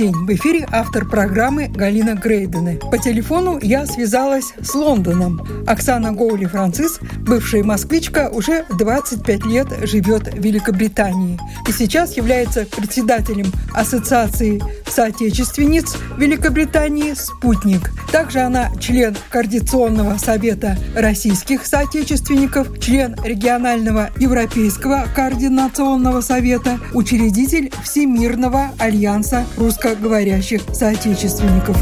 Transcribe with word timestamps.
День! 0.00 0.14
В 0.14 0.32
эфире 0.32 0.66
автор 0.72 1.04
программы 1.04 1.68
Галина 1.68 2.14
Грейдены. 2.14 2.78
По 2.90 2.96
телефону 2.96 3.58
я 3.60 3.84
связалась 3.84 4.54
с 4.58 4.74
Лондоном. 4.74 5.42
Оксана 5.66 6.12
Гоули-Францис, 6.12 7.00
бывшая 7.18 7.62
москвичка, 7.64 8.30
уже 8.32 8.64
25 8.78 9.44
лет 9.44 9.68
живет 9.82 10.32
в 10.32 10.38
Великобритании 10.38 11.38
и 11.68 11.72
сейчас 11.72 12.16
является 12.16 12.64
председателем 12.64 13.52
Ассоциации 13.74 14.62
соотечественниц 15.00 15.96
Великобритании 16.18 17.14
«Спутник». 17.14 17.90
Также 18.12 18.40
она 18.40 18.70
член 18.78 19.16
Координационного 19.30 20.18
совета 20.18 20.76
российских 20.94 21.64
соотечественников, 21.64 22.78
член 22.80 23.16
регионального 23.24 24.10
Европейского 24.18 25.06
координационного 25.16 26.20
совета, 26.20 26.78
учредитель 26.92 27.72
Всемирного 27.82 28.72
альянса 28.78 29.46
русскоговорящих 29.56 30.60
соотечественников. 30.74 31.78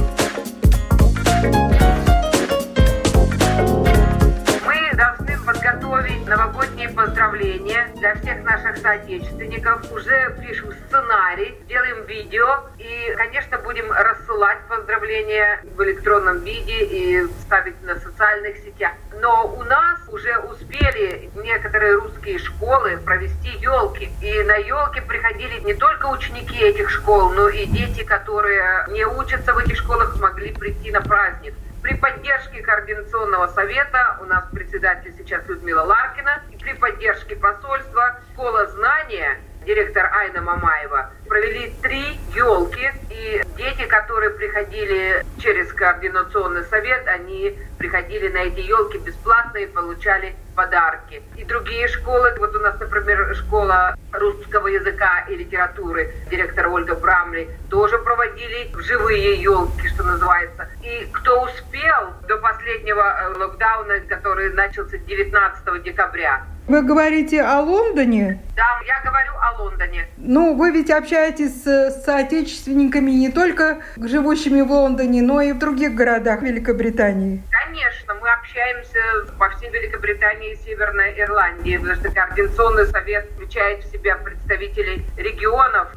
Новогодние 6.28 6.90
поздравления 6.90 7.88
для 7.96 8.14
всех 8.16 8.44
наших 8.44 8.76
соотечественников. 8.76 9.90
Уже 9.90 10.36
пишем 10.46 10.72
сценарий, 10.88 11.54
делаем 11.68 12.04
видео 12.06 12.64
и, 12.78 13.14
конечно, 13.16 13.58
будем 13.58 13.90
рассылать 13.92 14.58
поздравления 14.68 15.60
в 15.76 15.82
электронном 15.82 16.40
виде 16.40 16.84
и 16.84 17.26
ставить 17.42 17.80
на 17.82 17.96
социальных 17.96 18.56
сетях. 18.58 18.92
Но 19.20 19.46
у 19.46 19.62
нас 19.64 20.00
уже 20.08 20.38
успели 20.38 21.30
некоторые 21.36 21.94
русские 21.94 22.38
школы 22.38 22.98
провести 23.04 23.50
елки. 23.60 24.10
И 24.20 24.42
на 24.44 24.56
елки 24.56 25.00
приходили 25.00 25.60
не 25.60 25.74
только 25.74 26.06
ученики 26.06 26.58
этих 26.58 26.90
школ, 26.90 27.30
но 27.30 27.48
и 27.48 27.66
дети, 27.66 28.04
которые 28.04 28.86
не 28.88 29.04
учатся 29.04 29.54
в 29.54 29.58
этих 29.58 29.76
школах, 29.76 30.16
смогли 30.16 30.52
прийти 30.52 30.90
на 30.90 31.00
праздник. 31.00 31.54
При 31.82 31.94
поддержке 31.94 32.60
Координационного 32.62 33.46
совета, 33.48 34.18
у 34.20 34.24
нас 34.24 34.44
председатель 34.52 35.14
сейчас 35.16 35.46
Людмила 35.46 35.82
Ларкина, 35.82 36.42
и 36.50 36.56
при 36.56 36.72
поддержке 36.72 37.36
посольства 37.36 38.18
«Школа 38.32 38.66
знания» 38.66 39.38
директор 39.68 40.10
Айна 40.14 40.40
Мамаева, 40.40 41.10
провели 41.28 41.74
три 41.82 42.18
елки. 42.34 42.90
И 43.10 43.42
дети, 43.58 43.86
которые 43.86 44.30
приходили 44.30 45.22
через 45.38 45.70
координационный 45.74 46.64
совет, 46.64 47.06
они 47.06 47.58
приходили 47.76 48.28
на 48.28 48.38
эти 48.38 48.60
елки 48.60 48.96
бесплатно 48.98 49.58
и 49.58 49.66
получали 49.66 50.34
подарки. 50.56 51.22
И 51.36 51.44
другие 51.44 51.86
школы, 51.88 52.34
вот 52.38 52.56
у 52.56 52.60
нас, 52.60 52.80
например, 52.80 53.34
школа 53.34 53.94
русского 54.12 54.68
языка 54.68 55.26
и 55.28 55.36
литературы, 55.36 56.14
директор 56.30 56.68
Ольга 56.68 56.94
Брамли, 56.94 57.50
тоже 57.68 57.98
проводили 57.98 58.70
живые 58.78 59.34
елки, 59.42 59.86
что 59.88 60.02
называется. 60.02 60.66
И 60.82 61.06
кто 61.12 61.42
успел 61.42 62.14
до 62.26 62.38
последнего 62.38 63.02
э, 63.02 63.38
локдауна, 63.38 64.00
который 64.08 64.50
начался 64.54 64.96
19 64.96 65.82
декабря, 65.82 66.42
вы 66.68 66.82
говорите 66.82 67.42
о 67.42 67.60
Лондоне? 67.60 68.40
Да, 68.54 68.80
я 68.86 69.00
говорю 69.02 69.32
о 69.40 69.62
Лондоне. 69.62 70.06
Ну, 70.18 70.54
вы 70.54 70.70
ведь 70.70 70.90
общаетесь 70.90 71.64
с 71.64 72.04
соотечественниками 72.04 73.10
не 73.10 73.30
только 73.30 73.78
живущими 73.96 74.60
в 74.60 74.70
Лондоне, 74.70 75.22
но 75.22 75.40
и 75.40 75.52
в 75.52 75.58
других 75.58 75.94
городах 75.94 76.42
Великобритании. 76.42 77.42
Конечно, 77.50 78.14
мы 78.14 78.28
общаемся 78.30 79.32
по 79.38 79.48
всей 79.50 79.70
Великобритании 79.70 80.52
и 80.52 80.56
Северной 80.56 81.18
Ирландии, 81.18 81.78
потому 81.78 81.96
что 81.96 82.10
Координационный 82.10 82.86
совет 82.86 83.26
включает 83.34 83.84
в 83.84 83.90
себя 83.90 84.16
представителей 84.16 85.04
регионов 85.16 85.88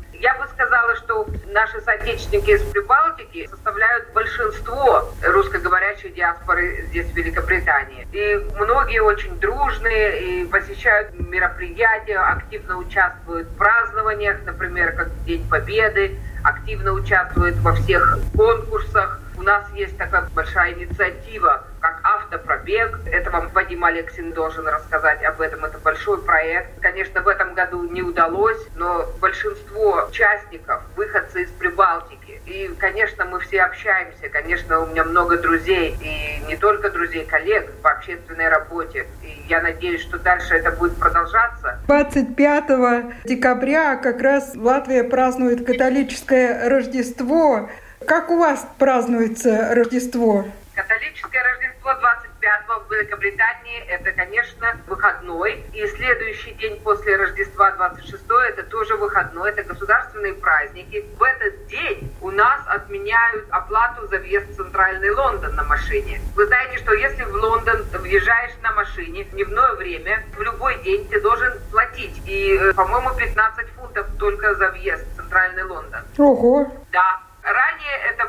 сказала, 0.62 0.96
что 0.96 1.28
наши 1.48 1.82
соотечественники 1.82 2.52
из 2.52 2.62
Прибалтики 2.64 3.48
составляют 3.48 4.14
большинство 4.14 5.12
русскоговорящей 5.24 6.12
диаспоры 6.12 6.86
здесь, 6.88 7.08
в 7.08 7.16
Великобритании. 7.16 8.08
И 8.12 8.48
многие 8.60 9.02
очень 9.02 9.40
дружные 9.40 10.44
и 10.44 10.46
посещают 10.46 11.20
мероприятия, 11.20 12.20
активно 12.20 12.78
участвуют 12.78 13.48
в 13.48 13.58
празднованиях, 13.58 14.38
например, 14.46 14.94
как 14.94 15.10
День 15.24 15.48
Победы, 15.50 16.20
активно 16.44 16.92
участвуют 16.92 17.58
во 17.58 17.74
всех 17.74 18.20
конкурсах. 18.36 19.20
У 19.38 19.42
нас 19.42 19.66
есть 19.74 19.98
такая 19.98 20.28
большая 20.36 20.74
инициатива 20.74 21.64
как 21.80 22.00
автопробег. 22.32 23.00
Это 23.12 23.30
вам 23.30 23.50
Вадим 23.50 23.84
Алексин 23.84 24.32
должен 24.34 24.68
рассказать 24.68 25.24
об 25.24 25.42
этом. 25.42 25.66
Это 25.66 25.78
большой 25.78 26.22
проект. 26.24 26.80
Конечно, 26.80 27.22
в 27.22 27.28
этом 27.28 27.54
году 27.54 27.84
не 27.84 28.02
удалось, 28.02 28.60
но 28.76 29.06
большинство 29.20 30.08
участников, 30.10 30.82
выходцы 30.96 31.44
из 31.44 31.50
Прибалтики. 31.52 32.42
И, 32.46 32.74
конечно, 32.80 33.26
мы 33.26 33.40
все 33.40 33.62
общаемся. 33.62 34.30
Конечно, 34.30 34.80
у 34.80 34.88
меня 34.88 35.04
много 35.04 35.38
друзей. 35.38 35.96
И 36.02 36.44
не 36.48 36.56
только 36.56 36.90
друзей, 36.90 37.26
коллег 37.26 37.72
по 37.82 37.92
общественной 37.92 38.50
работе. 38.50 39.08
И 39.24 39.46
я 39.48 39.62
надеюсь, 39.62 40.02
что 40.02 40.18
дальше 40.18 40.56
это 40.56 40.72
будет 40.72 40.98
продолжаться. 40.98 41.80
25 41.88 43.26
декабря 43.26 43.96
как 43.98 44.22
раз 44.22 44.54
Латвия 44.56 45.04
празднует 45.04 45.66
католическое 45.66 46.70
Рождество. 46.70 47.70
Как 48.06 48.32
у 48.32 48.40
вас 48.40 48.68
празднуется 48.80 49.70
Рождество? 49.76 50.46
Католическое 50.74 51.44
25 52.72 52.88
в 52.88 52.92
Великобритании 52.92 53.84
это, 53.88 54.12
конечно, 54.12 54.78
выходной. 54.88 55.64
И 55.74 55.86
следующий 55.88 56.52
день 56.54 56.80
после 56.82 57.18
Рождества 57.18 57.72
26 57.72 58.24
это 58.50 58.64
тоже 58.64 58.96
выходной. 58.96 59.50
Это 59.52 59.64
государственные 59.64 60.34
праздники. 60.36 61.06
В 61.18 61.24
этот 61.24 61.68
день 61.68 62.14
у 62.22 62.32
нас 62.32 62.62
отменяют 62.68 63.46
оплату 63.50 64.08
за 64.08 64.20
въезд 64.20 64.50
в 64.50 64.56
центральный 64.56 65.12
Лондон 65.12 65.56
на 65.56 65.64
машине. 65.64 66.22
Вы 66.36 66.46
знаете, 66.46 66.78
что 66.78 66.94
если 66.94 67.24
в 67.24 67.36
Лондон 67.36 67.84
въезжаешь 67.94 68.54
на 68.62 68.72
машине 68.74 69.26
в 69.26 69.32
дневное 69.32 69.74
время, 69.74 70.24
в 70.38 70.42
любой 70.42 70.82
день 70.84 71.08
ты 71.10 71.20
должен 71.22 71.54
платить. 71.72 72.22
И, 72.26 72.58
э, 72.58 72.74
по-моему, 72.74 73.10
15 73.16 73.68
фунтов 73.72 74.08
только 74.20 74.56
за 74.56 74.70
въезд 74.70 75.06
в 75.14 75.16
центральный 75.18 75.64
Лондон. 75.64 76.02
Ого! 76.18 76.72
Да, 76.92 77.22
Ранее 77.44 77.98
это 78.12 78.28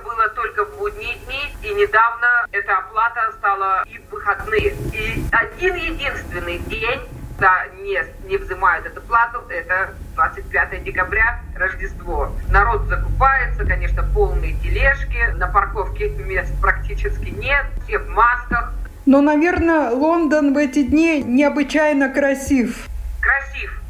только 0.62 0.73
в 0.73 0.78
будние 0.78 1.17
дни, 1.27 1.41
и 1.62 1.75
недавно 1.75 2.47
эта 2.53 2.78
оплата 2.78 3.33
стала 3.39 3.84
и 3.87 3.99
в 3.99 4.12
выходные. 4.12 4.75
И 4.93 5.25
один 5.31 5.75
единственный 5.77 6.59
день, 6.59 7.00
да, 7.39 7.65
не, 7.81 7.99
не 8.28 8.37
взимают 8.37 8.87
эту 8.87 9.01
плату, 9.03 9.43
это 9.49 9.95
25 10.15 10.84
декабря, 10.84 11.41
Рождество. 11.56 12.33
Народ 12.51 12.83
закупается, 12.89 13.65
конечно, 13.65 14.03
полные 14.15 14.55
тележки, 14.55 15.33
на 15.37 15.49
парковке 15.49 16.09
мест 16.11 16.53
практически 16.61 17.31
нет, 17.31 17.67
все 17.84 17.99
в 17.99 18.09
масках. 18.09 18.72
Но, 19.05 19.21
наверное, 19.21 19.91
Лондон 19.91 20.55
в 20.55 20.56
эти 20.56 20.84
дни 20.84 21.22
необычайно 21.22 22.09
красив. 22.09 22.89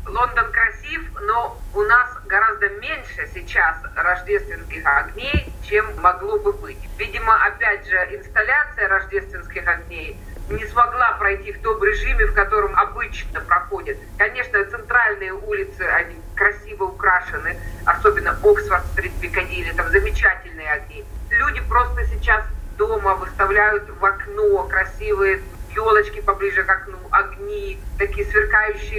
Лондон 0.06 0.50
красив, 0.50 1.02
но 1.20 1.58
у 1.74 1.82
нас 1.82 2.08
гораздо 2.26 2.68
меньше 2.70 3.28
сейчас 3.32 3.76
рождественских 3.94 4.84
огней, 4.84 5.52
чем 5.62 5.86
могло 6.00 6.38
бы 6.38 6.52
быть. 6.52 6.78
Видимо, 6.98 7.34
опять 7.46 7.86
же, 7.86 7.96
инсталляция 8.16 8.88
рождественских 8.88 9.66
огней 9.66 10.18
не 10.50 10.66
смогла 10.66 11.12
пройти 11.18 11.52
в 11.52 11.62
том 11.62 11.82
режиме, 11.82 12.26
в 12.26 12.34
котором 12.34 12.76
обычно 12.76 13.40
проходит. 13.40 13.98
Конечно, 14.18 14.64
центральные 14.64 15.32
улицы, 15.32 15.82
они 15.82 16.20
красиво 16.34 16.84
украшены, 16.84 17.56
особенно 17.86 18.32
Оксфорд-стрит, 18.42 19.12
Пикадилли, 19.20 19.72
там 19.72 19.88
замечательные 19.90 20.72
огни. 20.72 21.04
Люди 21.30 21.60
просто 21.68 22.04
сейчас 22.06 22.44
дома 22.76 23.14
выставляют 23.14 23.88
в 23.88 24.04
окно 24.04 24.64
красивые 24.64 25.42
елочки 25.74 26.20
поближе 26.20 26.64
к 26.64 26.70
окну, 26.70 26.98
огни, 27.10 27.80
такие 27.98 28.26
сверкающие 28.26 28.51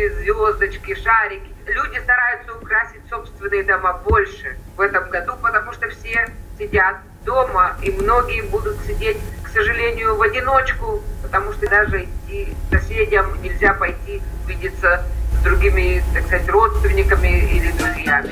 звездочки, 0.10 0.96
шарики. 0.96 1.54
Люди 1.68 2.00
стараются 2.00 2.54
украсить 2.54 3.02
собственные 3.10 3.64
дома 3.64 4.02
больше 4.06 4.58
в 4.76 4.82
этом 4.82 5.10
году, 5.10 5.34
потому 5.42 5.72
что 5.74 5.90
все 5.90 6.28
сидят 6.58 6.98
дома, 7.26 7.78
и 7.82 7.92
многие 7.92 8.42
будут 8.42 8.78
сидеть, 8.86 9.18
к 9.44 9.50
сожалению, 9.50 10.16
в 10.16 10.22
одиночку, 10.22 11.02
потому 11.22 11.54
что 11.54 11.70
даже 11.70 12.04
идти 12.04 12.56
соседям 12.70 13.42
нельзя 13.42 13.74
пойти 13.74 14.22
видеться 14.46 15.06
с 15.40 15.44
другими, 15.44 16.04
так 16.14 16.26
сказать, 16.26 16.50
родственниками 16.50 17.50
или 17.50 17.72
друзьями. 17.72 18.32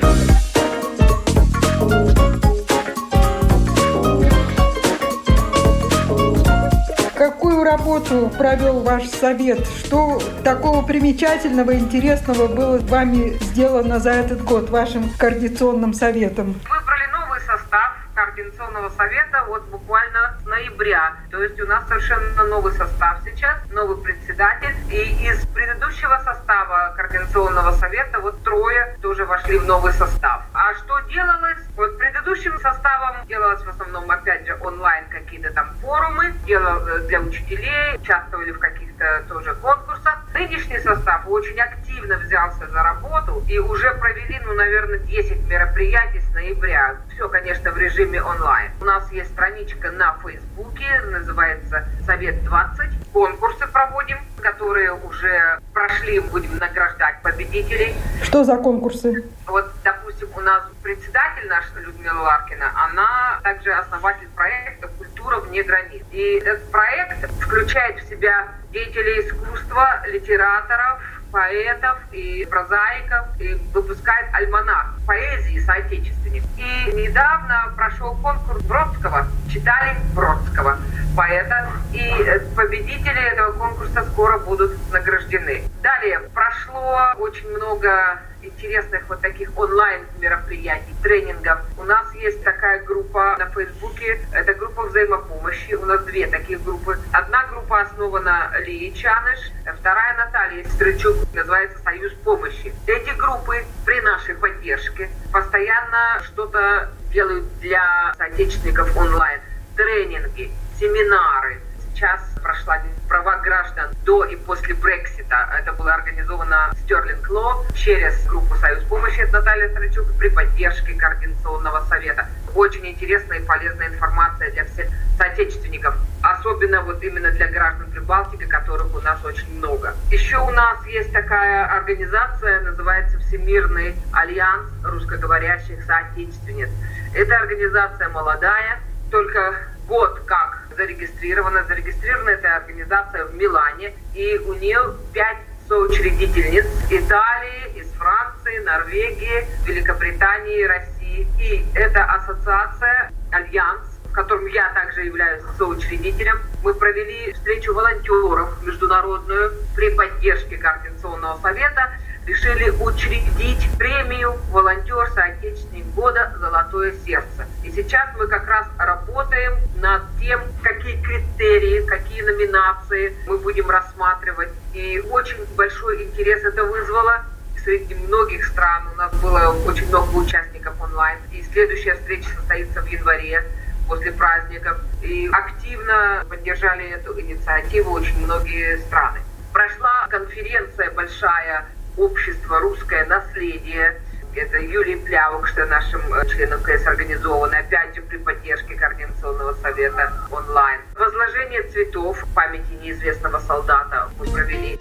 Какую 7.22 7.62
работу 7.62 8.32
провел 8.36 8.80
ваш 8.80 9.04
совет? 9.04 9.64
Что 9.84 10.20
такого 10.42 10.84
примечательного, 10.84 11.72
интересного 11.72 12.48
было 12.48 12.78
вами 12.78 13.38
сделано 13.40 14.00
за 14.00 14.10
этот 14.10 14.42
год 14.42 14.70
вашим 14.70 15.08
координационным 15.18 15.94
советом? 15.94 16.56
Выбрали 16.68 17.06
новый 17.12 17.38
состав 17.42 17.92
Координационного 18.16 18.88
совета 18.90 19.21
вот 19.46 19.62
буквально 19.64 20.38
с 20.42 20.46
ноября. 20.46 21.16
То 21.30 21.42
есть 21.42 21.60
у 21.60 21.66
нас 21.66 21.86
совершенно 21.88 22.44
новый 22.44 22.72
состав 22.72 23.18
сейчас, 23.24 23.58
новый 23.70 23.96
председатель. 24.02 24.74
И 24.90 25.28
из 25.28 25.46
предыдущего 25.46 26.20
состава 26.24 26.94
Координационного 26.96 27.72
совета 27.72 28.20
вот 28.20 28.42
трое 28.42 28.98
тоже 29.02 29.24
вошли 29.24 29.58
в 29.58 29.66
новый 29.66 29.92
состав. 29.92 30.42
А 30.52 30.74
что 30.74 31.00
делалось? 31.00 31.58
Вот 31.76 31.98
предыдущим 31.98 32.58
составом 32.60 33.26
делалось 33.26 33.62
в 33.62 33.68
основном, 33.68 34.10
опять 34.10 34.46
же, 34.46 34.56
онлайн 34.60 35.04
какие-то 35.08 35.52
там 35.52 35.70
форумы, 35.80 36.32
делал 36.46 36.86
э, 36.86 37.00
для 37.08 37.20
учителей, 37.20 37.96
участвовали 37.96 38.52
в 38.52 38.58
каких-то 38.58 39.24
тоже 39.28 39.54
конкурсах. 39.54 40.22
Нынешний 40.34 40.78
состав 40.80 41.26
очень 41.26 41.58
активно 42.02 42.18
взялся 42.18 42.66
за 42.68 42.82
работу 42.82 43.44
и 43.48 43.58
уже 43.58 43.94
провели, 43.94 44.40
ну, 44.44 44.54
наверное, 44.54 44.98
10 44.98 45.46
мероприятий 45.48 46.20
с 46.20 46.34
ноября. 46.34 46.96
Все, 47.14 47.28
конечно, 47.28 47.70
в 47.70 47.78
режиме 47.78 48.22
онлайн. 48.22 48.70
У 48.80 48.84
нас 48.84 49.10
есть 49.12 49.30
страничка 49.30 49.90
на 49.92 50.16
Фейсбуке, 50.22 51.00
называется 51.10 51.86
«Совет 52.04 52.42
20». 52.42 53.12
Конкурсы 53.12 53.66
проводим, 53.68 54.18
которые 54.40 54.92
уже 54.92 55.60
прошли, 55.72 56.18
будем 56.20 56.56
награждать 56.58 57.22
победителей. 57.22 57.94
Что 58.22 58.44
за 58.44 58.56
конкурсы? 58.56 59.24
Вот, 59.46 59.70
допустим, 59.84 60.28
у 60.36 60.40
нас 60.40 60.62
председатель 60.82 61.48
наш, 61.48 61.64
Людмила 61.76 62.20
Ларкина, 62.20 62.72
она 62.84 63.40
также 63.42 63.72
основатель 63.72 64.28
проекта 64.34 64.88
«Культура 64.98 65.38
вне 65.38 65.62
границ». 65.62 66.02
И 66.10 66.40
этот 66.44 66.70
проект 66.70 67.30
включает 67.40 68.00
в 68.00 68.08
себя 68.08 68.48
деятелей 68.72 69.20
искусства, 69.20 70.02
литераторов, 70.06 71.00
поэтов 71.32 71.98
и 72.12 72.46
прозаиков 72.48 73.26
и 73.40 73.54
выпускает 73.72 74.32
альманах 74.34 74.94
поэзии 75.06 75.58
соотечественников. 75.58 76.48
И 76.56 76.92
недавно 76.94 77.72
прошел 77.74 78.14
конкурс 78.16 78.62
Бродского, 78.64 79.26
читали 79.50 79.96
Бродского, 80.14 80.78
поэта, 81.16 81.70
и 81.92 82.40
победители 82.54 83.20
этого 83.32 83.52
конкурса 83.52 84.04
скоро 84.12 84.38
будут 84.38 84.72
награждены. 84.92 85.64
Далее 85.82 86.20
прошло 86.34 87.00
очень 87.18 87.48
много 87.48 88.20
интересных 88.62 89.08
вот 89.08 89.20
таких 89.20 89.50
онлайн 89.58 90.06
мероприятий, 90.18 90.94
тренингов. 91.02 91.60
У 91.78 91.82
нас 91.82 92.14
есть 92.14 92.42
такая 92.44 92.82
группа 92.84 93.36
на 93.38 93.46
Фейсбуке, 93.50 94.20
это 94.32 94.54
группа 94.54 94.82
взаимопомощи. 94.84 95.74
У 95.74 95.84
нас 95.84 96.04
две 96.04 96.26
таких 96.28 96.62
группы. 96.62 96.98
Одна 97.12 97.44
группа 97.46 97.80
основана 97.80 98.52
Лией 98.60 98.92
Чаныш, 98.94 99.50
вторая 99.78 100.16
Наталья 100.16 100.64
Стрычук, 100.68 101.16
называется 101.34 101.78
«Союз 101.82 102.12
помощи». 102.24 102.72
Эти 102.86 103.10
группы 103.16 103.64
при 103.84 104.00
нашей 104.00 104.36
поддержке 104.36 105.10
постоянно 105.32 106.20
что-то 106.22 106.90
делают 107.12 107.44
для 107.58 108.14
соотечественников 108.16 108.96
онлайн. 108.96 109.40
Тренинги, 109.76 110.52
семинары, 110.78 111.60
сейчас 111.92 112.20
прошла 112.42 112.78
права 113.08 113.36
граждан 113.38 113.90
до 114.04 114.24
и 114.24 114.36
после 114.36 114.74
Брексита. 114.74 115.21
Это 115.58 115.72
было 115.72 115.94
организовано 115.94 116.72
Стерлинг 116.84 117.28
Ло 117.30 117.64
через 117.74 118.26
группу 118.26 118.54
«Союз 118.56 118.82
помощи» 118.84 119.20
от 119.20 119.32
Натальи 119.32 119.68
Строчук 119.68 120.12
при 120.18 120.28
поддержке 120.28 120.94
Координационного 120.94 121.84
совета. 121.86 122.26
Очень 122.54 122.86
интересная 122.86 123.38
и 123.38 123.44
полезная 123.44 123.88
информация 123.88 124.50
для 124.50 124.64
всех 124.66 124.88
соотечественников, 125.16 125.94
особенно 126.22 126.82
вот 126.82 127.02
именно 127.02 127.30
для 127.30 127.48
граждан 127.48 127.90
Прибалтики, 127.90 128.44
которых 128.44 128.94
у 128.94 129.00
нас 129.00 129.24
очень 129.24 129.56
много. 129.56 129.94
Еще 130.10 130.36
у 130.36 130.50
нас 130.50 130.84
есть 130.86 131.12
такая 131.12 131.64
организация, 131.66 132.60
называется 132.60 133.18
Всемирный 133.20 133.96
альянс 134.12 134.68
русскоговорящих 134.84 135.82
соотечественниц. 135.84 136.68
Эта 137.14 137.36
организация 137.36 138.08
молодая, 138.10 138.80
только 139.10 139.54
год 139.86 140.20
как 140.26 140.61
зарегистрирована. 140.76 141.64
Зарегистрирована 141.64 142.30
эта 142.30 142.56
организация 142.56 143.26
в 143.26 143.34
Милане, 143.34 143.94
и 144.14 144.38
у 144.38 144.54
нее 144.54 144.94
пять 145.12 145.38
соучредительниц 145.68 146.66
Италии, 146.90 147.80
из 147.80 147.86
Франции, 147.92 148.58
Норвегии, 148.58 149.46
Великобритании, 149.66 150.64
России. 150.64 151.26
И 151.38 151.64
эта 151.74 152.04
ассоциация, 152.04 153.12
альянс, 153.30 153.80
в 154.04 154.12
котором 154.12 154.46
я 154.46 154.68
также 154.74 155.04
являюсь 155.04 155.42
соучредителем. 155.56 156.38
Мы 156.62 156.74
провели 156.74 157.32
встречу 157.32 157.72
волонтеров 157.72 158.62
международную 158.62 159.52
при 159.74 159.94
поддержке 159.94 160.58
Координационного 160.58 161.40
совета 161.40 161.90
решили 162.26 162.70
учредить 162.70 163.68
премию 163.78 164.36
«Волонтер 164.50 165.10
Соотечественник 165.10 165.86
года. 165.94 166.32
Золотое 166.38 166.94
сердце». 167.04 167.46
И 167.62 167.70
сейчас 167.70 168.08
мы 168.16 168.26
как 168.28 168.46
раз 168.46 168.66
работаем 168.78 169.54
над 169.76 170.02
тем, 170.20 170.40
какие 170.62 171.00
критерии, 171.02 171.84
какие 171.86 172.22
номинации 172.22 173.16
мы 173.26 173.38
будем 173.38 173.68
рассматривать. 173.68 174.50
И 174.72 175.00
очень 175.10 175.44
большой 175.56 176.04
интерес 176.04 176.44
это 176.44 176.64
вызвало 176.64 177.24
среди 177.62 177.94
многих 177.94 178.46
стран. 178.46 178.88
У 178.92 178.96
нас 178.96 179.12
было 179.20 179.54
очень 179.66 179.88
много 179.88 180.16
участников 180.16 180.80
онлайн. 180.80 181.18
И 181.32 181.42
следующая 181.52 181.94
встреча 181.94 182.28
состоится 182.30 182.82
в 182.82 182.86
январе 182.86 183.44
после 183.88 184.12
праздников. 184.12 184.78
И 185.02 185.28
активно 185.32 186.24
поддержали 186.28 186.90
эту 186.90 187.18
инициативу 187.20 187.92
очень 187.92 188.24
многие 188.24 188.78
страны. 188.78 189.20
Прошла 189.52 190.06
конференция 190.08 190.90
большая 190.92 191.66
общество 191.96 192.60
«Русское 192.60 193.04
наследие». 193.06 194.00
Это 194.34 194.58
Юлия 194.58 194.96
Плявок, 194.96 195.46
что 195.46 195.66
нашим 195.66 196.00
э, 196.14 196.26
членом 196.26 196.62
КС 196.62 196.86
организовано, 196.86 197.58
опять 197.58 197.94
же 197.94 198.00
при 198.00 198.16
поддержке 198.16 198.74
Координационного 198.76 199.52
совета 199.60 200.10
онлайн. 200.30 200.80
Возложение 200.98 201.62
цветов 201.64 202.24
памяти 202.34 202.72
неизвестного 202.82 203.40
солдата 203.40 204.08
мы 204.18 204.24
провели. 204.24 204.78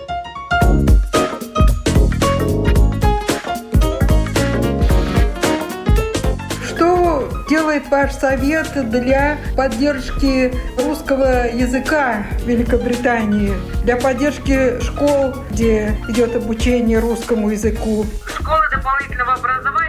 Делает 7.82 7.90
ваш 7.90 8.14
совет 8.14 8.90
для 8.90 9.38
поддержки 9.56 10.54
русского 10.78 11.48
языка 11.48 12.24
в 12.40 12.48
Великобритании, 12.48 13.54
для 13.84 13.98
поддержки 13.98 14.80
школ, 14.82 15.36
где 15.52 15.98
идет 16.10 16.36
обучение 16.36 17.00
русскому 17.00 17.50
языку? 17.50 18.06
Школы 18.28 18.64
дополнительного 18.72 19.34
образования, 19.34 19.81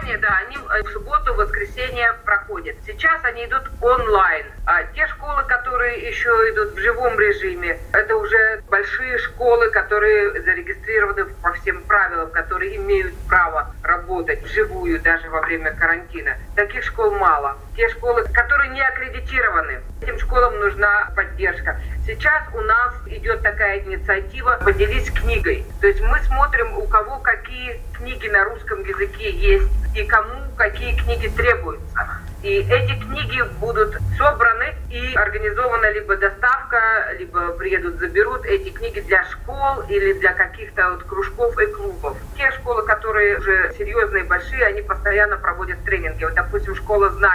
они 0.55 0.83
в 0.83 0.91
субботу, 0.91 1.33
в 1.33 1.37
воскресенье 1.37 2.13
проходят. 2.25 2.75
Сейчас 2.85 3.23
они 3.23 3.45
идут 3.45 3.63
онлайн. 3.81 4.45
А 4.65 4.83
те 4.95 5.07
школы, 5.07 5.43
которые 5.47 6.07
еще 6.07 6.29
идут 6.51 6.73
в 6.73 6.79
живом 6.79 7.19
режиме, 7.19 7.79
это 7.91 8.15
уже 8.15 8.61
большие 8.69 9.17
школы, 9.17 9.69
которые 9.71 10.41
зарегистрированы 10.41 11.25
по 11.41 11.53
всем 11.53 11.81
правилам, 11.83 12.31
которые 12.31 12.75
имеют 12.77 13.13
право 13.27 13.73
работать 13.83 14.43
вживую 14.43 14.99
даже 15.01 15.29
во 15.29 15.41
время 15.41 15.73
карантина. 15.73 16.37
Таких 16.55 16.83
школ 16.83 17.11
мало. 17.11 17.57
Те 17.75 17.89
школы, 17.89 18.23
которые 18.33 18.69
не 18.69 18.81
аккредитированы, 18.81 19.81
этим 20.01 20.19
школам 20.19 20.59
нужна 20.59 21.11
поддержка. 21.15 21.79
Сейчас 22.05 22.43
у 22.53 22.59
нас 22.59 22.93
идет 23.05 23.41
такая 23.43 23.79
инициатива 23.79 24.59
«Поделись 24.61 25.09
книгой». 25.09 25.65
То 25.79 25.87
есть 25.87 26.01
мы 26.01 26.19
смотрим, 26.27 26.77
у 26.77 26.85
кого 26.87 27.19
какие 27.19 27.79
книги 27.93 28.27
на 28.27 28.43
русском 28.43 28.83
языке 28.83 29.31
есть 29.31 29.69
и 29.95 30.03
кому 30.03 30.43
какие 30.57 30.97
книги 30.97 31.29
требуются. 31.29 32.07
И 32.41 32.57
эти 32.57 32.99
книги 32.99 33.41
будут 33.61 33.97
собраны 34.17 34.75
и 34.89 35.13
организована 35.15 35.89
либо 35.91 36.17
доставка, 36.17 37.13
либо 37.17 37.53
приедут, 37.53 37.99
заберут 37.99 38.45
эти 38.45 38.69
книги 38.69 38.99
для 38.99 39.23
школ 39.23 39.83
или 39.87 40.11
для 40.19 40.33
каких-то 40.33 40.91
вот 40.91 41.03
кружков 41.03 41.57
и 41.57 41.67
клубов. 41.67 42.17
Те 42.35 42.51
школы, 42.51 42.85
которые 42.85 43.39
уже 43.39 43.73
серьезные, 43.77 44.25
большие, 44.25 44.65
они 44.65 44.81
постоянно 44.81 45.37
проводят 45.37 45.81
тренинги. 45.85 46.25
Вот, 46.25 46.33
допустим, 46.33 46.75
школа 46.75 47.11
знаний. 47.11 47.32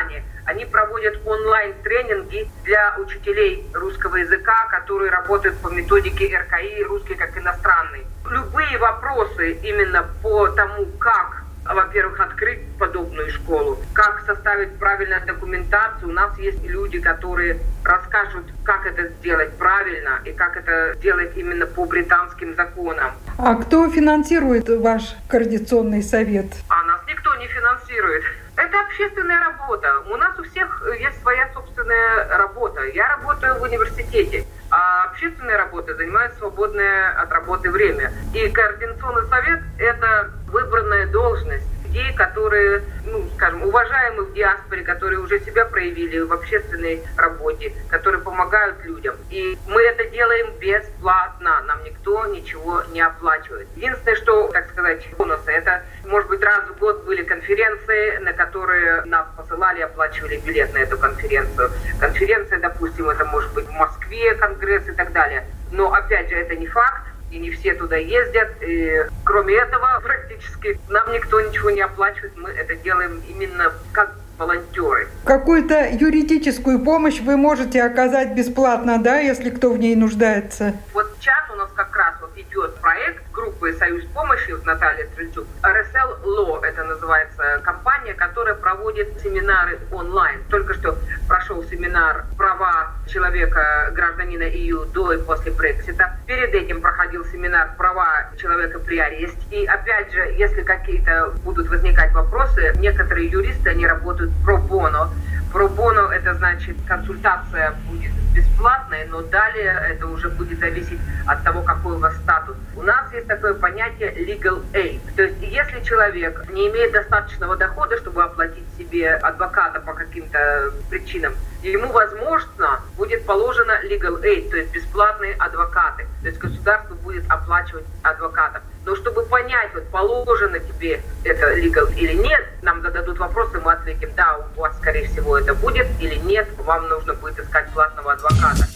Они 0.58 0.64
проводят 0.64 1.24
онлайн-тренинги 1.24 2.50
для 2.64 2.96
учителей 2.98 3.64
русского 3.72 4.16
языка, 4.16 4.66
которые 4.72 5.08
работают 5.08 5.56
по 5.58 5.68
методике 5.68 6.36
РКИ, 6.36 6.82
русский 6.82 7.14
как 7.14 7.38
иностранный. 7.38 8.04
Любые 8.28 8.76
вопросы 8.78 9.52
именно 9.62 10.04
по 10.20 10.48
тому, 10.48 10.86
как 10.98 11.44
во-первых, 11.64 12.18
открыть 12.18 12.60
подобную 12.78 13.30
школу, 13.30 13.78
как 13.92 14.24
составить 14.26 14.78
правильную 14.78 15.24
документацию. 15.26 16.08
У 16.08 16.12
нас 16.12 16.36
есть 16.38 16.64
люди, 16.64 16.98
которые 16.98 17.60
расскажут, 17.84 18.46
как 18.64 18.86
это 18.86 19.08
сделать 19.08 19.56
правильно 19.58 20.18
и 20.24 20.32
как 20.32 20.56
это 20.56 20.94
сделать 20.96 21.36
именно 21.36 21.66
по 21.66 21.84
британским 21.84 22.56
законам. 22.56 23.12
А 23.38 23.54
кто 23.56 23.88
финансирует 23.90 24.68
ваш 24.68 25.14
координационный 25.28 26.02
совет? 26.02 26.46
А 26.68 26.82
нас 26.84 27.00
никто 27.06 27.34
не 27.36 27.46
финансирует. 27.46 28.24
Это 28.58 28.80
общественная 28.80 29.38
работа. 29.38 30.00
У 30.10 30.16
нас 30.16 30.36
у 30.36 30.42
всех 30.42 30.82
есть 30.98 31.22
своя 31.22 31.48
собственная 31.54 32.36
работа. 32.38 32.82
Я 32.88 33.06
работаю 33.06 33.54
в 33.54 33.62
университете. 33.62 34.44
А 34.70 35.04
общественной 35.04 35.56
работой 35.56 35.94
занимают 35.94 36.34
свободное 36.34 37.10
от 37.22 37.30
работы 37.30 37.70
время. 37.70 38.12
И 38.34 38.50
координационный 38.50 39.28
совет– 39.28 39.60
это 39.78 40.32
выбранная 40.48 41.06
должность 41.06 41.68
людей, 41.88 42.12
которые, 42.14 42.82
ну, 43.06 43.28
скажем, 43.34 43.62
уважаемы 43.62 44.24
в 44.24 44.34
диаспоре, 44.34 44.82
которые 44.82 45.20
уже 45.20 45.40
себя 45.40 45.64
проявили 45.64 46.20
в 46.20 46.32
общественной 46.32 47.02
работе, 47.16 47.72
которые 47.88 48.22
помогают 48.22 48.84
людям. 48.84 49.16
И 49.30 49.58
мы 49.66 49.82
это 49.82 50.04
делаем 50.10 50.58
бесплатно, 50.58 51.60
нам 51.66 51.82
никто 51.84 52.26
ничего 52.26 52.82
не 52.92 53.00
оплачивает. 53.00 53.68
Единственное, 53.76 54.16
что, 54.16 54.48
так 54.48 54.68
сказать, 54.70 55.06
бонусы, 55.16 55.50
это, 55.50 55.82
может 56.08 56.28
быть, 56.28 56.42
раз 56.42 56.64
в 56.64 56.78
год 56.78 57.04
были 57.04 57.22
конференции, 57.22 58.16
на 58.18 58.32
которые 58.32 59.02
нас 59.04 59.26
посылали, 59.36 59.82
оплачивали 59.82 60.38
билет 60.38 60.72
на 60.72 60.78
эту 60.78 60.98
конференцию. 60.98 61.70
Конференция, 62.00 62.58
допустим, 62.58 63.08
это 63.10 63.24
может 63.26 63.52
быть 63.52 63.66
в 63.66 63.72
Москве 63.72 64.34
конгресс 64.34 64.88
и 64.88 64.92
так 64.92 65.12
далее. 65.12 65.44
Но, 65.70 65.92
опять 65.92 66.30
же, 66.30 66.36
это 66.36 66.56
не 66.56 66.66
факт 66.66 67.02
и 67.30 67.38
не 67.38 67.50
все 67.50 67.74
туда 67.74 67.96
ездят. 67.96 68.48
И 68.62 69.04
кроме 69.24 69.54
этого, 69.54 70.00
практически 70.02 70.80
нам 70.88 71.12
никто 71.12 71.40
ничего 71.40 71.70
не 71.70 71.82
оплачивает. 71.82 72.36
Мы 72.36 72.50
это 72.50 72.74
делаем 72.76 73.22
именно 73.28 73.72
как 73.92 74.14
волонтеры. 74.38 75.08
Какую-то 75.24 75.88
юридическую 75.90 76.78
помощь 76.78 77.20
вы 77.20 77.36
можете 77.36 77.82
оказать 77.82 78.34
бесплатно, 78.34 79.02
да, 79.02 79.18
если 79.18 79.50
кто 79.50 79.70
в 79.70 79.78
ней 79.78 79.96
нуждается? 79.96 80.74
Вот 80.94 81.12
сейчас 81.20 81.50
у 81.52 81.56
нас 81.56 81.68
как 81.74 81.94
раз 81.94 82.14
вот 82.20 82.30
идет 82.36 82.76
проект 82.76 83.27
группы 83.58 83.72
«Союз 83.78 84.04
помощи» 84.14 84.52
вот 84.52 84.64
Наталья 84.64 85.06
Стрельчук. 85.06 85.46
RSL 85.62 86.22
Law 86.24 86.64
это 86.64 86.84
называется 86.84 87.60
компания, 87.64 88.14
которая 88.14 88.54
проводит 88.54 89.20
семинары 89.20 89.78
онлайн. 89.90 90.40
Только 90.48 90.74
что 90.74 90.96
прошел 91.26 91.62
семинар 91.64 92.24
«Права 92.36 92.92
человека, 93.06 93.90
гражданина 93.94 94.44
EU 94.44 94.86
до 94.92 95.12
и 95.12 95.18
после 95.18 95.52
Брексита». 95.52 96.16
Перед 96.26 96.54
этим 96.54 96.80
проходил 96.80 97.24
семинар 97.26 97.70
«Права 97.76 98.30
человека 98.36 98.78
при 98.78 98.98
аресте». 98.98 99.38
И 99.50 99.66
опять 99.66 100.12
же, 100.12 100.20
если 100.36 100.62
какие-то 100.62 101.34
будут 101.42 101.68
возникать 101.68 102.12
вопросы, 102.14 102.74
некоторые 102.78 103.28
юристы, 103.28 103.70
они 103.70 103.86
работают 103.86 104.30
про 104.44 104.56
боно. 104.56 105.10
Про 105.52 105.68
боно 105.68 106.10
это 106.12 106.34
значит 106.34 106.76
консультация 106.86 107.74
будет 107.90 108.12
бесплатной, 108.34 109.06
но 109.06 109.22
далее 109.22 109.72
это 109.88 110.06
уже 110.06 110.28
будет 110.28 110.58
зависеть 110.58 110.98
от 111.26 111.42
того, 111.42 111.62
какой 111.62 111.96
у 111.96 111.98
вас 111.98 112.14
статус. 112.16 112.56
У 112.76 112.82
нас 112.82 113.12
есть 113.12 113.26
такое 113.26 113.54
понятие 113.54 114.12
legal 114.12 114.62
aid. 114.72 115.00
То 115.16 115.22
есть 115.22 115.36
если 115.40 115.80
человек 115.82 116.48
не 116.50 116.68
имеет 116.68 116.92
достаточного 116.92 117.56
дохода, 117.56 117.96
чтобы 117.96 118.22
оплатить 118.22 118.64
себе 118.76 119.14
адвоката 119.14 119.80
по 119.80 119.94
каким-то 119.94 120.72
причинам, 120.90 121.34
ему, 121.62 121.92
возможно, 121.92 122.80
будет 122.96 123.24
положено 123.24 123.72
legal 123.84 124.22
aid, 124.22 124.50
то 124.50 124.56
есть 124.56 124.70
бесплатные 124.72 125.34
адвокаты. 125.34 126.06
То 126.20 126.28
есть 126.28 126.38
государство 126.38 126.94
будет 126.94 127.24
оплачивать 127.30 127.84
адвокатов. 128.02 128.62
Но 128.88 128.96
чтобы 128.96 129.22
понять, 129.26 129.68
вот 129.74 129.86
положено 129.88 130.58
тебе 130.60 131.02
это 131.22 131.54
legal 131.58 131.92
или 131.94 132.14
нет, 132.14 132.42
нам 132.62 132.80
зададут 132.80 133.18
вопросы, 133.18 133.60
мы 133.60 133.72
ответим, 133.72 134.10
да, 134.16 134.38
у 134.56 134.60
вас, 134.60 134.78
скорее 134.78 135.06
всего, 135.08 135.36
это 135.36 135.54
будет 135.54 135.86
или 136.00 136.14
нет, 136.14 136.48
вам 136.56 136.88
нужно 136.88 137.12
будет 137.12 137.38
искать 137.38 137.70
платного 137.74 138.12
адвоката. 138.12 138.66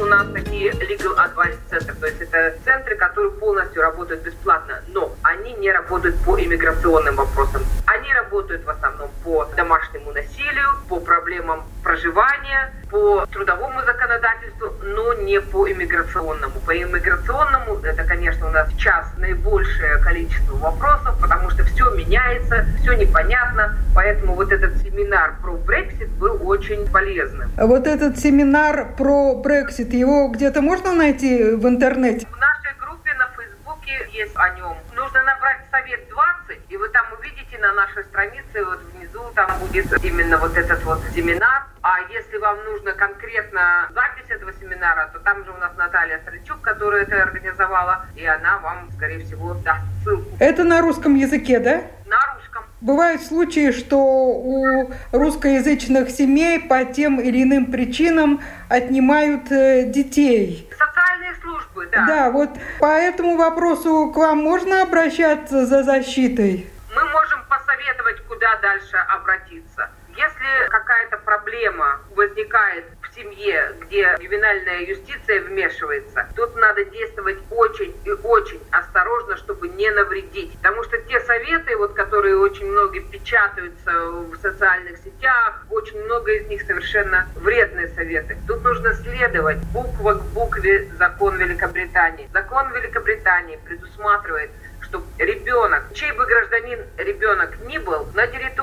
у 0.00 0.04
нас 0.04 0.26
такие 0.32 0.70
legal 0.70 1.16
advice 1.16 1.58
центры, 1.68 1.94
то 1.94 2.06
есть 2.06 2.20
это 2.20 2.56
центры, 2.64 2.94
которые 2.96 3.32
полностью 3.32 3.82
работают 3.82 4.22
бесплатно, 4.22 4.80
но 4.88 5.14
они 5.38 5.54
не 5.54 5.70
работают 5.70 6.16
по 6.24 6.38
иммиграционным 6.38 7.16
вопросам. 7.16 7.62
Они 7.86 8.12
работают 8.12 8.64
в 8.64 8.70
основном 8.70 9.10
по 9.24 9.44
домашнему 9.56 10.12
насилию, 10.12 10.68
по 10.88 11.00
проблемам 11.00 11.64
проживания, 11.82 12.72
по 12.90 13.26
трудовому 13.26 13.80
законодательству, 13.84 14.72
но 14.82 15.14
не 15.14 15.40
по 15.40 15.70
иммиграционному. 15.70 16.60
По 16.66 16.76
иммиграционному 16.76 17.78
это, 17.82 18.04
конечно, 18.04 18.48
у 18.48 18.50
нас 18.50 18.68
сейчас 18.70 19.06
наибольшее 19.18 19.98
количество 19.98 20.56
вопросов, 20.56 21.18
потому 21.20 21.50
что 21.50 21.64
все 21.64 21.90
меняется, 21.90 22.66
все 22.80 22.94
непонятно, 22.94 23.76
поэтому 23.94 24.34
вот 24.34 24.52
этот 24.52 24.76
семинар 24.78 25.34
про 25.42 25.52
Брексит 25.52 26.08
был 26.10 26.38
очень 26.48 26.86
полезным. 26.90 27.50
Вот 27.56 27.86
этот 27.86 28.18
семинар 28.18 28.88
про 28.96 29.34
Брексит, 29.34 29.92
его 29.92 30.28
где-то 30.28 30.62
можно 30.62 30.94
найти 30.94 31.54
в 31.54 31.66
интернете? 31.66 32.26
В 32.26 32.36
нашей 32.38 32.76
группе 32.78 33.12
на 33.14 33.28
Фейсбуке 33.36 34.08
есть 34.12 34.36
о 34.36 34.48
нем. 34.50 34.76
Нужно 34.98 35.22
набрать 35.22 35.58
совет 35.70 36.08
20, 36.08 36.58
и 36.70 36.76
вы 36.76 36.88
там 36.88 37.06
увидите 37.16 37.56
на 37.58 37.72
нашей 37.74 38.02
странице, 38.02 38.64
вот 38.64 38.80
внизу 38.92 39.22
там 39.32 39.48
будет 39.60 39.86
именно 40.04 40.38
вот 40.38 40.56
этот 40.56 40.82
вот 40.82 40.98
семинар. 41.14 41.66
А 41.82 42.00
если 42.10 42.36
вам 42.38 42.56
нужно 42.64 42.92
конкретно 42.94 43.88
запись 43.94 44.28
этого 44.28 44.52
семинара, 44.54 45.08
то 45.12 45.20
там 45.20 45.44
же 45.44 45.52
у 45.52 45.56
нас 45.58 45.70
Наталья 45.76 46.18
Стрельчук, 46.18 46.60
которая 46.62 47.02
это 47.02 47.22
организовала, 47.22 48.06
и 48.16 48.26
она 48.26 48.58
вам, 48.58 48.90
скорее 48.96 49.24
всего, 49.24 49.54
даст 49.54 49.86
ссылку. 50.02 50.36
Это 50.40 50.64
на 50.64 50.80
русском 50.80 51.14
языке, 51.14 51.60
да? 51.60 51.82
На 52.06 52.34
русском. 52.34 52.47
Бывают 52.80 53.22
случаи, 53.22 53.72
что 53.72 53.98
у 53.98 54.92
русскоязычных 55.10 56.10
семей 56.10 56.60
по 56.60 56.84
тем 56.84 57.20
или 57.20 57.42
иным 57.42 57.72
причинам 57.72 58.40
отнимают 58.68 59.50
э, 59.50 59.84
детей. 59.84 60.70
Социальные 60.78 61.34
службы, 61.42 61.88
да. 61.90 62.06
Да, 62.06 62.30
вот 62.30 62.50
по 62.78 62.86
этому 62.86 63.36
вопросу 63.36 64.12
к 64.14 64.16
вам 64.16 64.38
можно 64.38 64.82
обращаться 64.82 65.66
за 65.66 65.82
защитой? 65.82 66.70
Мы 66.94 67.04
можем 67.10 67.40
посоветовать, 67.48 68.22
куда 68.28 68.56
дальше 68.62 68.96
обратиться. 69.08 69.90
Если 70.16 70.68
какая-то 70.68 71.18
проблема 71.18 72.00
возникает 72.14 72.84
семье, 73.18 73.74
где 73.80 74.16
ювенальная 74.20 74.80
юстиция 74.82 75.42
вмешивается, 75.42 76.28
тут 76.36 76.54
надо 76.56 76.84
действовать 76.84 77.38
очень 77.50 77.94
и 78.04 78.10
очень 78.10 78.60
осторожно, 78.70 79.36
чтобы 79.36 79.68
не 79.68 79.90
навредить. 79.90 80.56
Потому 80.58 80.84
что 80.84 80.98
те 80.98 81.20
советы, 81.20 81.76
вот, 81.76 81.94
которые 81.94 82.36
очень 82.38 82.66
многие 82.66 83.00
печатаются 83.00 83.92
в 83.92 84.36
социальных 84.36 84.98
сетях, 84.98 85.66
очень 85.70 86.00
много 86.04 86.32
из 86.32 86.46
них 86.48 86.62
совершенно 86.62 87.26
вредные 87.36 87.88
советы. 87.88 88.36
Тут 88.46 88.62
нужно 88.62 88.94
следовать 88.94 89.58
буква 89.72 90.14
к 90.14 90.22
букве 90.26 90.88
закон 90.98 91.36
Великобритании. 91.36 92.28
Закон 92.32 92.72
Великобритании 92.72 93.58
предусматривает 93.64 94.50
что 94.88 95.02
ребенок, 95.18 95.84
чей 95.92 96.12
бы 96.12 96.24
гражданин 96.24 96.80
ребенок 96.96 97.58
ни 97.66 97.78
был, 97.78 98.06
на 98.14 98.26
территории 98.26 98.57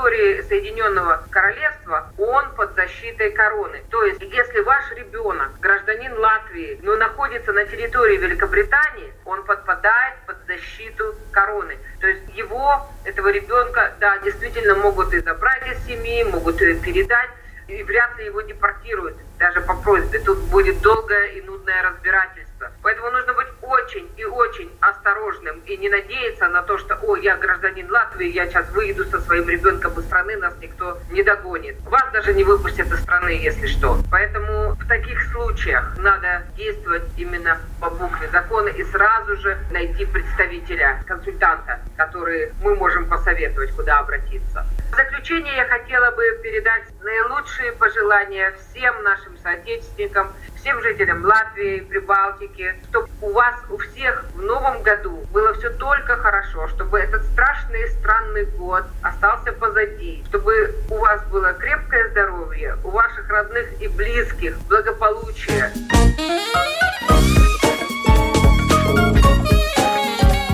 Соединенного 0.48 1.24
Королевства 1.30 2.12
он 2.18 2.54
под 2.56 2.76
защитой 2.76 3.32
короны. 3.32 3.84
То 3.90 4.04
есть, 4.04 4.22
если 4.22 4.60
ваш 4.62 4.92
ребенок, 4.92 5.60
гражданин 5.60 6.14
Латвии, 6.18 6.80
но 6.82 6.96
находится 6.96 7.52
на 7.54 7.66
территории 7.66 8.18
Великобритании, 8.18 9.14
он 9.26 9.44
подпадает 9.44 10.16
под 10.26 10.38
защиту 10.48 11.16
короны. 11.32 11.78
То 12.00 12.08
есть 12.08 12.30
его, 12.36 12.86
этого 13.04 13.30
ребенка, 13.30 13.94
да, 14.00 14.18
действительно 14.20 14.76
могут 14.76 15.14
и 15.14 15.20
забрать 15.20 15.68
из 15.68 15.86
семьи, 15.86 16.24
могут 16.24 16.62
и 16.62 16.80
передать, 16.80 17.30
и 17.68 17.84
вряд 17.84 18.18
ли 18.18 18.26
его 18.26 18.42
депортируют 18.42 19.18
даже 19.40 19.62
по 19.62 19.76
просьбе. 19.76 20.20
Тут 20.20 20.40
будет 20.50 20.82
долгое 20.82 21.28
и 21.28 21.42
нудное 21.42 21.82
разбирательство. 21.84 22.72
Поэтому 22.84 23.12
нужно 23.12 23.34
быть 23.34 23.48
очень 23.66 24.10
и 24.18 24.26
очень 24.26 24.72
осторожным 24.80 25.62
и 25.66 25.78
не 25.78 25.90
надеяться 25.90 26.48
на 26.48 26.62
то, 26.62 26.78
что, 26.78 26.96
о, 27.02 27.16
я 27.16 27.38
гражданин 27.38 27.90
Латвии, 27.90 28.32
я 28.32 28.48
сейчас 28.48 28.70
выйду 28.72 29.06
со 29.06 29.20
своим 29.22 29.50
ребенком 29.50 30.00
из 30.00 30.06
страны, 30.06 30.38
нас 30.38 30.54
никто 30.62 30.98
не 31.12 31.24
догонит. 31.24 31.80
Вас 31.82 32.04
даже 32.14 32.34
не 32.34 32.44
выпустят 32.44 32.92
из 32.92 33.00
страны, 33.02 33.30
если 33.30 33.68
что. 33.68 33.98
Поэтому 34.12 34.76
в 34.76 34.88
таких 34.88 35.22
случаях 35.32 35.98
надо 35.98 36.44
действовать 36.56 37.04
именно 37.18 37.60
по 37.80 37.90
букве 37.90 38.28
закона 38.30 38.70
и 38.70 38.84
сразу 38.86 39.36
же 39.38 39.58
найти 39.72 40.06
представителя, 40.06 41.04
консультанта, 41.08 41.80
который 41.98 42.54
мы 42.62 42.76
можем 42.76 43.08
посоветовать, 43.08 43.72
куда 43.76 44.00
обратиться. 44.00 44.66
В 44.92 44.96
заключение 44.96 45.56
я 45.56 45.66
хотела 45.66 46.12
бы 46.12 46.40
передать 46.42 46.84
наилучшие 47.02 47.74
пожелания 47.74 48.54
всем 48.58 49.04
нашим 49.04 49.38
соотечественникам, 49.44 50.32
всем 50.66 50.82
жителям 50.82 51.24
Латвии, 51.24 51.82
Прибалтики, 51.82 52.74
чтобы 52.90 53.08
у 53.22 53.32
вас 53.34 53.54
у 53.70 53.78
всех 53.78 54.26
в 54.34 54.42
новом 54.42 54.82
году 54.82 55.24
было 55.32 55.54
все 55.54 55.70
только 55.70 56.18
хорошо, 56.18 56.68
чтобы 56.70 56.98
этот 56.98 57.24
страшный 57.26 57.84
и 57.84 57.90
странный 57.90 58.46
год 58.58 58.84
остался 59.04 59.54
позади, 59.54 60.24
чтобы 60.28 60.74
у 60.90 60.98
вас 60.98 61.22
было 61.26 61.54
крепкое 61.54 62.10
здоровье, 62.10 62.78
у 62.84 62.90
ваших 62.90 63.30
родных 63.30 63.80
и 63.80 63.88
близких 63.90 64.58
благополучие. 64.68 65.72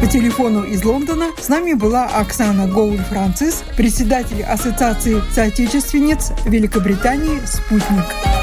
По 0.01 0.07
телефону 0.07 0.63
из 0.63 0.83
Лондона 0.83 1.27
с 1.37 1.47
нами 1.47 1.71
была 1.71 2.07
Оксана 2.07 2.67
Гоуль-Францис, 2.67 3.63
председатель 3.77 4.43
Ассоциации 4.43 5.21
соотечественниц 5.31 6.33
Великобритании 6.45 7.39
«Спутник». 7.45 8.40